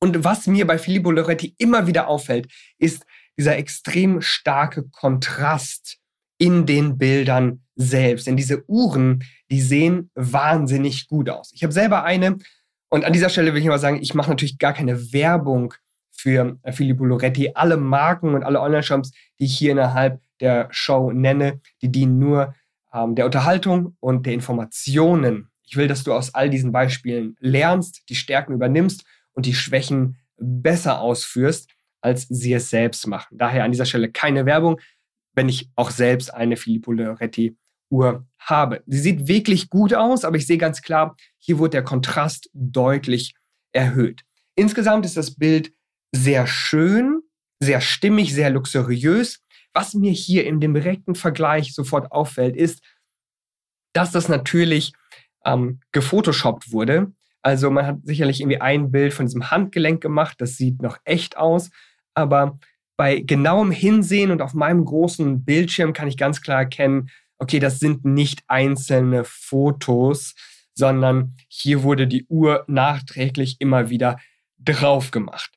[0.00, 5.98] Und was mir bei Filippo Loretti immer wieder auffällt, ist dieser extrem starke Kontrast
[6.38, 8.26] in den Bildern selbst.
[8.26, 11.52] Denn diese Uhren, die sehen wahnsinnig gut aus.
[11.52, 12.38] Ich habe selber eine
[12.94, 15.74] und an dieser Stelle will ich mal sagen, ich mache natürlich gar keine Werbung
[16.12, 17.50] für äh, Filippo Loretti.
[17.54, 22.54] Alle Marken und alle Online-Shops, die ich hier innerhalb der Show nenne, die dienen nur
[22.92, 25.48] ähm, der Unterhaltung und der Informationen.
[25.64, 30.18] Ich will, dass du aus all diesen Beispielen lernst, die Stärken übernimmst und die Schwächen
[30.36, 31.70] besser ausführst,
[32.04, 33.38] als sie es selbst machen.
[33.38, 34.78] Daher an dieser Stelle keine Werbung,
[35.32, 37.56] wenn ich auch selbst eine Filippo Loretti
[37.90, 38.82] Uhr habe.
[38.86, 43.34] Sie sieht wirklich gut aus, aber ich sehe ganz klar, hier wurde der Kontrast deutlich
[43.72, 44.22] erhöht.
[44.54, 45.72] Insgesamt ist das Bild
[46.12, 47.22] sehr schön,
[47.60, 49.40] sehr stimmig, sehr luxuriös.
[49.72, 52.82] Was mir hier in dem direkten Vergleich sofort auffällt, ist,
[53.94, 54.92] dass das natürlich
[55.44, 57.12] ähm, gefotoshoppt wurde.
[57.42, 61.36] Also man hat sicherlich irgendwie ein Bild von diesem Handgelenk gemacht, das sieht noch echt
[61.36, 61.70] aus,
[62.14, 62.58] aber
[62.96, 67.80] bei genauem Hinsehen und auf meinem großen Bildschirm kann ich ganz klar erkennen, okay, das
[67.80, 70.34] sind nicht einzelne Fotos,
[70.74, 74.18] sondern hier wurde die Uhr nachträglich immer wieder
[74.58, 75.50] drauf gemacht.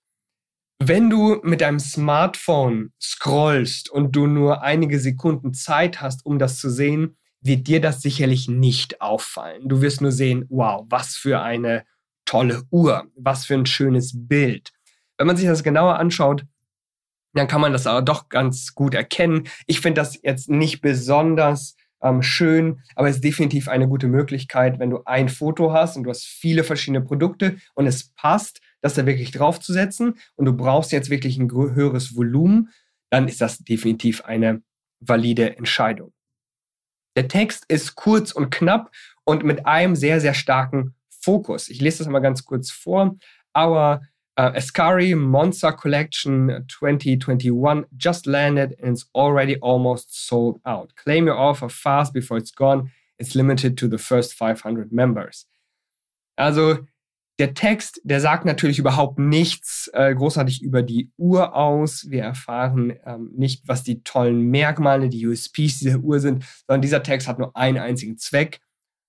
[0.80, 6.60] Wenn du mit deinem Smartphone scrollst und du nur einige Sekunden Zeit hast, um das
[6.60, 9.67] zu sehen, wird dir das sicherlich nicht auffallen.
[9.67, 11.84] Du wirst nur sehen, wow, was für eine
[12.26, 14.72] tolle Uhr, was für ein schönes Bild.
[15.17, 16.45] Wenn man sich das genauer anschaut,
[17.34, 19.47] dann kann man das aber doch ganz gut erkennen.
[19.65, 24.80] Ich finde das jetzt nicht besonders ähm, schön, aber es ist definitiv eine gute Möglichkeit,
[24.80, 28.93] wenn du ein Foto hast und du hast viele verschiedene Produkte und es passt, das
[28.93, 32.69] da wirklich draufzusetzen und du brauchst jetzt wirklich ein höheres Volumen,
[33.10, 34.62] dann ist das definitiv eine
[34.99, 36.13] valide Entscheidung.
[37.15, 38.91] Der Text ist kurz und knapp
[39.23, 41.69] und mit einem sehr, sehr starken Fokus.
[41.69, 43.15] Ich lese das mal ganz kurz vor.
[43.58, 44.01] Our
[44.38, 50.93] Uh, Ascari Monza Collection 2021 just landed and it's already almost sold out.
[50.95, 52.91] Claim your offer fast before it's gone.
[53.17, 55.47] It's limited to the first 500 members.
[56.38, 56.86] Also
[57.39, 62.06] der Text, der sagt natürlich überhaupt nichts äh, großartig über die Uhr aus.
[62.10, 67.02] Wir erfahren ähm, nicht, was die tollen Merkmale, die USPs dieser Uhr sind, sondern dieser
[67.02, 68.60] Text hat nur einen einzigen Zweck,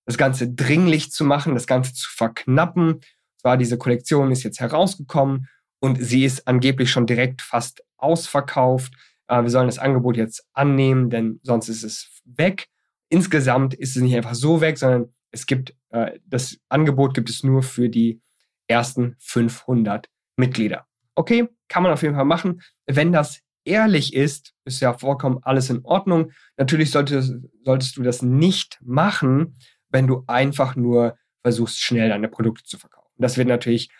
[0.06, 3.00] das Ganze dringlich zu machen, das Ganze zu verknappen
[3.40, 5.48] zwar, diese Kollektion ist jetzt herausgekommen
[5.80, 8.94] und sie ist angeblich schon direkt fast ausverkauft.
[9.28, 12.68] Äh, wir sollen das Angebot jetzt annehmen, denn sonst ist es weg.
[13.08, 17.42] Insgesamt ist es nicht einfach so weg, sondern es gibt äh, das Angebot gibt es
[17.42, 18.20] nur für die
[18.66, 20.86] ersten 500 Mitglieder.
[21.14, 22.62] Okay, kann man auf jeden Fall machen.
[22.86, 26.32] Wenn das ehrlich ist, ist ja vollkommen alles in Ordnung.
[26.56, 29.56] Natürlich solltest, solltest du das nicht machen,
[29.90, 33.07] wenn du einfach nur versuchst, schnell deine Produkte zu verkaufen.
[33.18, 33.90] Das wird natürlich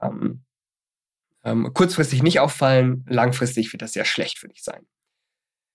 [0.00, 0.42] ähm,
[1.44, 4.86] ähm, kurzfristig nicht auffallen, langfristig wird das sehr schlecht für dich sein.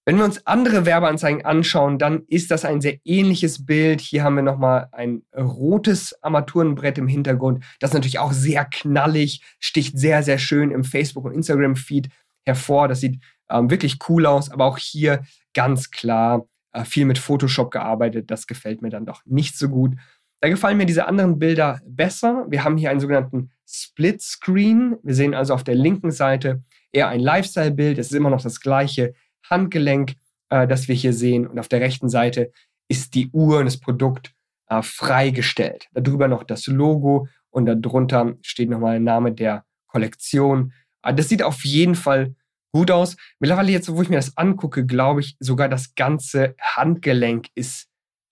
[0.05, 4.01] Wenn wir uns andere Werbeanzeigen anschauen, dann ist das ein sehr ähnliches Bild.
[4.01, 7.63] Hier haben wir nochmal ein rotes Armaturenbrett im Hintergrund.
[7.79, 12.09] Das ist natürlich auch sehr knallig, sticht sehr, sehr schön im Facebook- und Instagram-Feed
[12.45, 12.87] hervor.
[12.87, 17.69] Das sieht ähm, wirklich cool aus, aber auch hier ganz klar äh, viel mit Photoshop
[17.69, 18.31] gearbeitet.
[18.31, 19.95] Das gefällt mir dann doch nicht so gut.
[20.41, 22.47] Da gefallen mir diese anderen Bilder besser.
[22.49, 24.97] Wir haben hier einen sogenannten Split Screen.
[25.03, 27.99] Wir sehen also auf der linken Seite eher ein Lifestyle-Bild.
[27.99, 29.13] Es ist immer noch das gleiche
[29.47, 30.15] Handgelenk,
[30.49, 31.45] äh, das wir hier sehen.
[31.45, 32.51] Und auf der rechten Seite
[32.87, 34.33] ist die Uhr und das Produkt
[34.67, 35.87] äh, freigestellt.
[35.93, 40.73] Darüber noch das Logo und darunter steht nochmal der Name der Kollektion.
[41.03, 42.33] Äh, das sieht auf jeden Fall
[42.73, 43.15] gut aus.
[43.39, 47.89] Mittlerweile jetzt, wo ich mir das angucke, glaube ich, sogar das ganze Handgelenk ist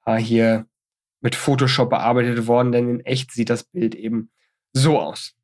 [0.08, 0.65] äh, hier
[1.21, 4.32] mit Photoshop bearbeitet worden, denn in echt sieht das Bild eben
[4.73, 5.36] so aus.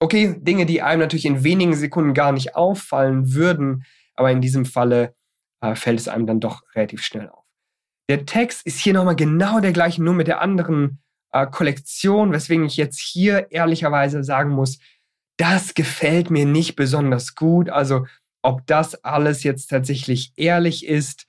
[0.00, 4.64] Okay, Dinge, die einem natürlich in wenigen Sekunden gar nicht auffallen würden, aber in diesem
[4.64, 5.14] Falle
[5.60, 7.44] äh, fällt es einem dann doch relativ schnell auf.
[8.08, 11.00] Der Text ist hier nochmal genau der gleiche, nur mit der anderen
[11.32, 14.78] äh, Kollektion, weswegen ich jetzt hier ehrlicherweise sagen muss,
[15.36, 17.68] das gefällt mir nicht besonders gut.
[17.68, 18.06] Also
[18.42, 21.26] ob das alles jetzt tatsächlich ehrlich ist,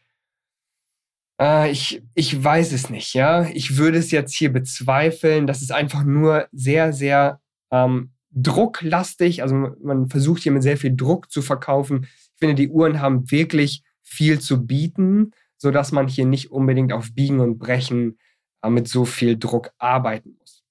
[1.39, 3.47] äh, ich, ich weiß es nicht, ja.
[3.53, 5.47] Ich würde es jetzt hier bezweifeln.
[5.47, 7.39] Das ist einfach nur sehr, sehr
[7.71, 9.41] ähm, drucklastig.
[9.41, 12.03] Also man versucht hier mit sehr viel Druck zu verkaufen.
[12.03, 17.13] Ich finde, die Uhren haben wirklich viel zu bieten, sodass man hier nicht unbedingt auf
[17.13, 18.17] Biegen und Brechen
[18.63, 20.63] äh, mit so viel Druck arbeiten muss.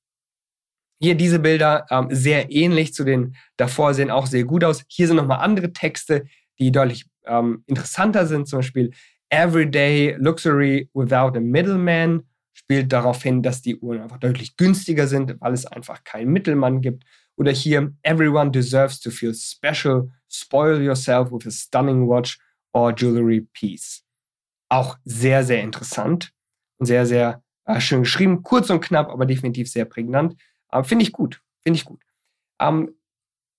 [1.00, 4.84] Hier diese Bilder ähm, sehr ähnlich zu den davor sehen auch sehr gut aus.
[4.88, 6.26] Hier sind nochmal andere Texte,
[6.58, 8.48] die deutlich ähm, interessanter sind.
[8.48, 8.90] Zum Beispiel
[9.30, 15.40] Everyday Luxury Without a Middleman spielt darauf hin, dass die Uhren einfach deutlich günstiger sind,
[15.40, 17.04] weil es einfach keinen Mittelmann gibt.
[17.36, 20.10] Oder hier Everyone deserves to feel special.
[20.28, 22.38] Spoil yourself with a stunning watch
[22.72, 24.04] or jewelry piece.
[24.68, 26.32] Auch sehr, sehr interessant
[26.78, 28.42] und sehr, sehr äh, schön geschrieben.
[28.42, 30.36] Kurz und knapp, aber definitiv sehr prägnant.
[30.68, 31.40] Aber finde ich gut.
[31.62, 32.02] Finde ich gut.
[32.60, 32.94] Ähm,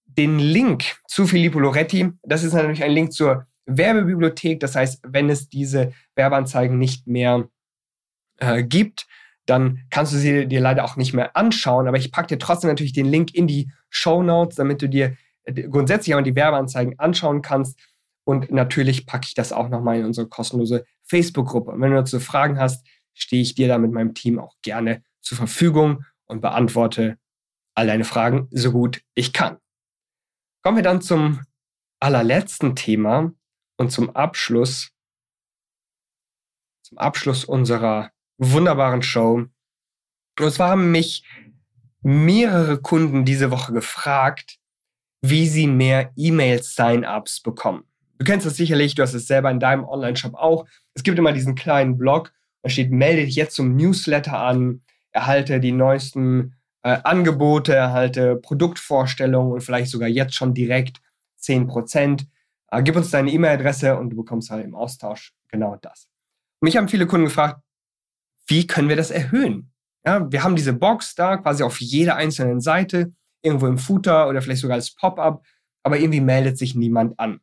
[0.05, 4.59] den Link zu Filippo Loretti, das ist natürlich ein Link zur Werbebibliothek.
[4.59, 7.47] Das heißt, wenn es diese Werbeanzeigen nicht mehr
[8.37, 9.07] äh, gibt,
[9.45, 11.87] dann kannst du sie dir leider auch nicht mehr anschauen.
[11.87, 15.17] Aber ich packe dir trotzdem natürlich den Link in die Show Notes, damit du dir
[15.43, 17.79] äh, grundsätzlich einmal die Werbeanzeigen anschauen kannst.
[18.23, 21.71] Und natürlich packe ich das auch nochmal in unsere kostenlose Facebook-Gruppe.
[21.71, 25.03] Und wenn du dazu Fragen hast, stehe ich dir da mit meinem Team auch gerne
[25.21, 27.17] zur Verfügung und beantworte
[27.73, 29.57] all deine Fragen so gut ich kann.
[30.61, 31.41] Kommen wir dann zum
[31.99, 33.33] allerletzten Thema
[33.79, 34.91] und zum Abschluss,
[36.83, 39.45] zum Abschluss unserer wunderbaren Show.
[40.39, 41.23] Und zwar haben mich
[42.01, 44.57] mehrere Kunden diese Woche gefragt,
[45.21, 47.85] wie sie mehr E-Mail-Sign-ups bekommen.
[48.17, 50.65] Du kennst das sicherlich, du hast es selber in deinem Online-Shop auch.
[50.93, 55.61] Es gibt immer diesen kleinen Blog, da steht, melde dich jetzt zum Newsletter an, erhalte
[55.61, 60.99] die neuesten äh, Angebote, erhalte Produktvorstellungen und vielleicht sogar jetzt schon direkt
[61.41, 62.25] 10%.
[62.71, 66.09] Äh, gib uns deine E-Mail-Adresse und du bekommst halt im Austausch genau das.
[66.61, 67.61] Mich haben viele Kunden gefragt,
[68.47, 69.71] wie können wir das erhöhen?
[70.05, 74.41] Ja, wir haben diese Box da quasi auf jeder einzelnen Seite, irgendwo im Footer oder
[74.41, 75.45] vielleicht sogar als Pop-up,
[75.83, 77.33] aber irgendwie meldet sich niemand an.
[77.33, 77.41] Und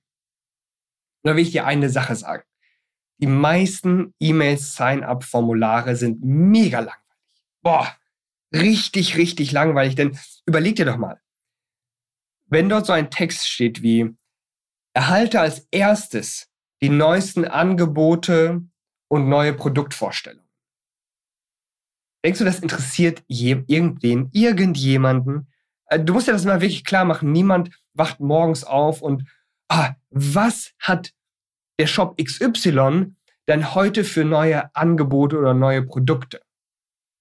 [1.30, 2.44] da will ich dir eine Sache sagen.
[3.18, 7.02] Die meisten E-Mail-Sign-up-Formulare sind mega langweilig.
[7.62, 7.96] Boah,
[8.52, 11.20] richtig, richtig langweilig, denn überleg dir doch mal.
[12.48, 14.14] Wenn dort so ein Text steht wie,
[14.96, 18.62] erhalte als erstes die neuesten Angebote
[19.08, 20.48] und neue Produktvorstellungen.
[22.24, 25.52] Denkst du, das interessiert je, irgendwen, irgendjemanden?
[25.90, 27.30] Äh, du musst dir das mal wirklich klar machen.
[27.30, 29.28] Niemand wacht morgens auf und,
[29.68, 31.12] ah, was hat
[31.78, 33.14] der Shop XY
[33.48, 36.40] denn heute für neue Angebote oder neue Produkte?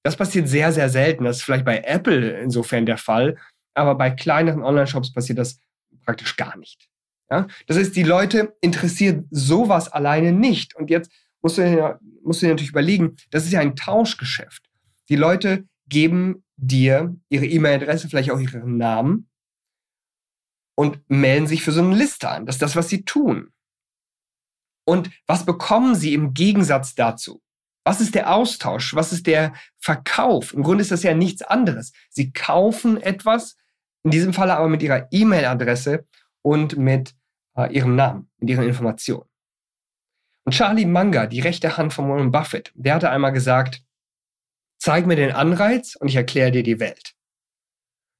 [0.04, 1.26] Das passiert sehr, sehr selten.
[1.26, 3.38] Das ist vielleicht bei Apple insofern der Fall,
[3.74, 5.60] aber bei kleineren Online-Shops passiert das
[6.06, 6.90] praktisch gar nicht.
[7.30, 7.48] Ja?
[7.68, 10.76] Das heißt, die Leute interessiert sowas alleine nicht.
[10.76, 14.64] Und jetzt musst du, musst du dir natürlich überlegen, das ist ja ein Tauschgeschäft.
[15.10, 19.30] Die Leute geben dir ihre E-Mail-Adresse, vielleicht auch ihren Namen
[20.76, 22.46] und melden sich für so eine Liste an.
[22.46, 23.52] Das ist das, was sie tun.
[24.86, 27.42] Und was bekommen sie im Gegensatz dazu?
[27.84, 28.96] Was ist der Austausch?
[28.96, 30.54] Was ist der Verkauf?
[30.54, 31.92] Im Grunde ist das ja nichts anderes.
[32.10, 33.58] Sie kaufen etwas,
[34.04, 36.06] in diesem Fall aber mit ihrer E-Mail-Adresse
[36.46, 37.16] und mit
[37.58, 39.26] äh, ihrem Namen, mit ihren Informationen.
[40.46, 43.82] Und Charlie Munger, die rechte Hand von Warren Buffett, der hatte einmal gesagt,
[44.78, 47.16] zeig mir den Anreiz und ich erkläre dir die Welt.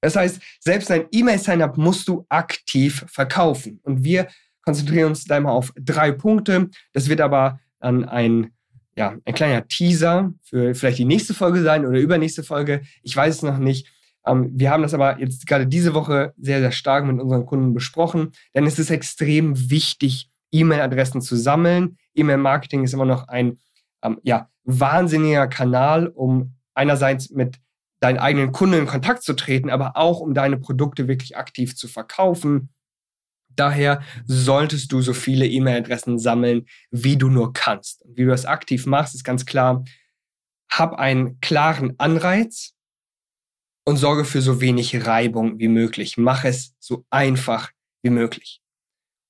[0.02, 3.80] Das heißt, selbst ein E-Mail-Sign-up musst du aktiv verkaufen.
[3.84, 4.28] Und wir
[4.64, 6.70] konzentrieren uns da immer auf drei Punkte.
[6.94, 8.54] Das wird aber dann ein,
[8.96, 12.82] ja, ein kleiner Teaser für vielleicht die nächste Folge sein oder übernächste Folge.
[13.04, 13.88] Ich weiß es noch nicht.
[14.26, 17.74] Ähm, wir haben das aber jetzt gerade diese Woche sehr, sehr stark mit unseren Kunden
[17.74, 21.98] besprochen, denn es ist extrem wichtig, E-Mail-Adressen zu sammeln.
[22.16, 23.60] E-Mail-Marketing ist immer noch ein
[24.04, 27.60] ähm, ja, wahnsinniger Kanal, um einerseits mit
[28.00, 31.88] deinen eigenen Kunden in Kontakt zu treten, aber auch um deine Produkte wirklich aktiv zu
[31.88, 32.70] verkaufen.
[33.56, 38.04] Daher solltest du so viele E-Mail-Adressen sammeln, wie du nur kannst.
[38.04, 39.84] Und wie du das aktiv machst, ist ganz klar,
[40.70, 42.75] hab einen klaren Anreiz
[43.86, 46.18] und sorge für so wenig Reibung wie möglich.
[46.18, 47.72] Mach es so einfach
[48.04, 48.62] wie möglich.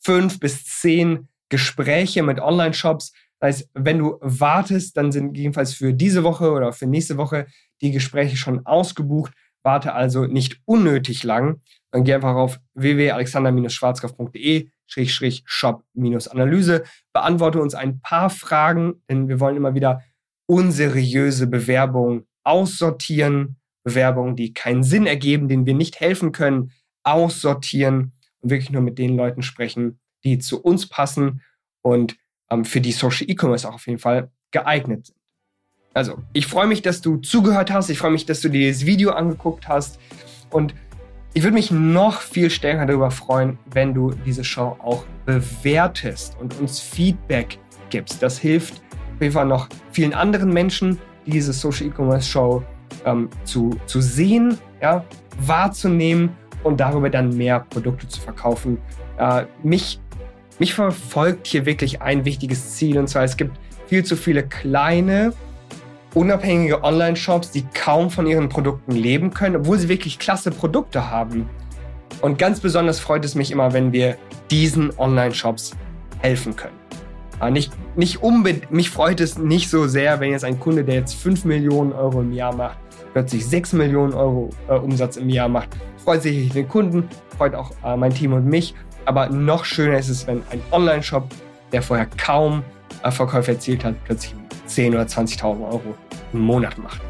[0.00, 5.94] fünf bis zehn Gespräche mit Online-Shops, das heißt, wenn du wartest, dann sind jedenfalls für
[5.94, 7.46] diese Woche oder für nächste Woche
[7.80, 9.32] die Gespräche schon ausgebucht.
[9.62, 11.60] Warte also nicht unnötig lang.
[11.90, 12.58] Dann geh einfach auf
[14.88, 16.84] www.alexander-schwarzkopf.de-shop-analyse.
[17.12, 20.02] Beantworte uns ein paar Fragen, denn wir wollen immer wieder
[20.46, 23.56] unseriöse Bewerbungen aussortieren.
[23.84, 26.72] Bewerbungen, die keinen Sinn ergeben, denen wir nicht helfen können,
[27.04, 31.42] aussortieren und wirklich nur mit den Leuten sprechen, die zu uns passen
[31.82, 32.16] und
[32.50, 35.18] ähm, für die Social E-Commerce auch auf jeden Fall geeignet sind.
[35.94, 37.88] Also, ich freue mich, dass du zugehört hast.
[37.88, 39.98] Ich freue mich, dass du dir das Video angeguckt hast.
[40.50, 40.74] Und
[41.34, 46.58] ich würde mich noch viel stärker darüber freuen, wenn du diese Show auch bewertest und
[46.58, 47.58] uns Feedback
[47.90, 48.22] gibst.
[48.22, 48.82] Das hilft
[49.14, 52.62] auf jeden Fall noch vielen anderen Menschen, diese Social E-Commerce Show
[53.04, 55.04] ähm, zu, zu sehen, ja,
[55.40, 56.30] wahrzunehmen
[56.64, 58.78] und darüber dann mehr Produkte zu verkaufen.
[59.18, 60.00] Äh, mich
[60.58, 63.56] mich verfolgt hier wirklich ein wichtiges Ziel und zwar es gibt
[63.86, 65.32] viel zu viele kleine,
[66.14, 71.48] unabhängige Online-Shops, die kaum von ihren Produkten leben können, obwohl sie wirklich klasse Produkte haben.
[72.20, 74.16] Und ganz besonders freut es mich immer, wenn wir
[74.50, 75.72] diesen Online-Shops
[76.20, 76.76] helfen können.
[77.38, 80.96] Aber nicht, nicht unbedingt, mich freut es nicht so sehr, wenn jetzt ein Kunde, der
[80.96, 82.78] jetzt 5 Millionen Euro im Jahr macht,
[83.12, 85.68] plötzlich 6 Millionen Euro äh, Umsatz im Jahr macht.
[86.04, 88.74] Freut sich den Kunden, freut auch äh, mein Team und mich.
[89.04, 91.28] Aber noch schöner ist es, wenn ein Online-Shop,
[91.72, 92.64] der vorher kaum
[93.10, 94.34] Verkäufe erzielt hat, plötzlich
[94.68, 95.94] 10.000 oder 20.000 Euro
[96.32, 97.00] im Monat macht.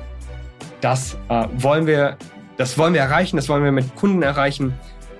[0.81, 2.17] Das äh, wollen wir,
[2.57, 4.75] das wollen wir erreichen, das wollen wir mit Kunden erreichen.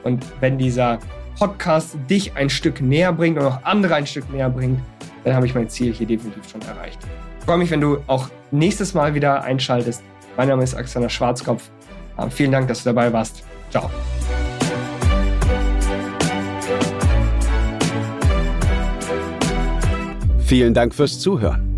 [0.05, 0.99] Und wenn dieser
[1.39, 4.81] Podcast dich ein Stück näher bringt und auch andere ein Stück näher bringt,
[5.25, 6.99] dann habe ich mein Ziel hier definitiv schon erreicht.
[7.39, 10.03] Ich freue mich, wenn du auch nächstes Mal wieder einschaltest.
[10.37, 11.71] Mein Name ist Alexander Schwarzkopf.
[12.17, 13.43] Äh, vielen Dank, dass du dabei warst.
[13.71, 13.91] Ciao.
[20.49, 21.78] Vielen Dank fürs Zuhören.